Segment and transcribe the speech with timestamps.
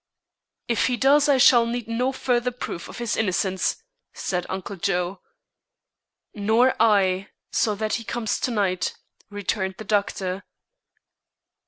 [0.67, 5.21] "If he does, I shall need no further proof of his innocence," said Uncle Joe.
[6.33, 8.95] "Nor I, so that he comes to night,"
[9.29, 10.43] returned the doctor.